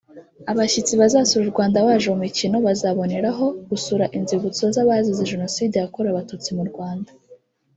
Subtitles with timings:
[0.51, 6.63] Abashyitsi bazasura u Rwanda baje mu mukino bazanaboneraho gusura inzibutso z’abazize jenoside yakorewe abatutsi mu
[6.71, 7.09] Rwanda